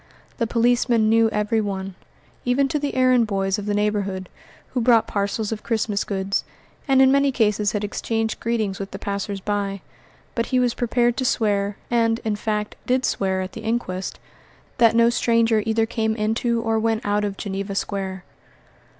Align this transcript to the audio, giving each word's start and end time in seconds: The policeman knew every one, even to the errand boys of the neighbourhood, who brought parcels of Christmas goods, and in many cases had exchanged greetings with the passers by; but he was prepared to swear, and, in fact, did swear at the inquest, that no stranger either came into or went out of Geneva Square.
The 0.39 0.47
policeman 0.47 1.09
knew 1.09 1.29
every 1.29 1.61
one, 1.61 1.93
even 2.43 2.67
to 2.69 2.79
the 2.79 2.95
errand 2.95 3.27
boys 3.27 3.59
of 3.59 3.67
the 3.67 3.75
neighbourhood, 3.75 4.29
who 4.69 4.81
brought 4.81 5.05
parcels 5.05 5.51
of 5.51 5.61
Christmas 5.61 6.03
goods, 6.03 6.43
and 6.87 7.03
in 7.03 7.11
many 7.11 7.31
cases 7.31 7.73
had 7.73 7.83
exchanged 7.83 8.39
greetings 8.39 8.79
with 8.79 8.89
the 8.89 8.97
passers 8.97 9.39
by; 9.39 9.81
but 10.33 10.47
he 10.47 10.59
was 10.59 10.73
prepared 10.73 11.17
to 11.17 11.23
swear, 11.25 11.77
and, 11.91 12.17
in 12.25 12.35
fact, 12.35 12.77
did 12.87 13.05
swear 13.05 13.41
at 13.41 13.51
the 13.51 13.61
inquest, 13.61 14.19
that 14.79 14.95
no 14.95 15.11
stranger 15.11 15.61
either 15.67 15.85
came 15.85 16.15
into 16.15 16.63
or 16.63 16.79
went 16.79 17.05
out 17.05 17.23
of 17.23 17.37
Geneva 17.37 17.75
Square. 17.75 18.23